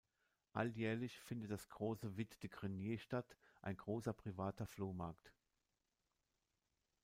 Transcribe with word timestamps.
Alljährlich 0.53 1.19
findet 1.19 1.51
das 1.51 1.69
große 1.69 2.17
"Vide 2.17 2.35
de 2.39 2.49
Grenier" 2.49 2.97
statt, 2.97 3.37
ein 3.61 3.77
großer, 3.77 4.13
privater 4.13 4.65
Flohmarkt. 4.65 5.31